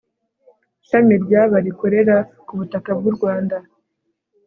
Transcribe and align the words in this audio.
shami 0.87 1.15
ryaba 1.23 1.55
rikorera 1.65 2.15
ku 2.45 2.51
butaka 2.59 2.89
bw 2.97 3.03
u 3.11 3.13
Rwanda 3.17 3.57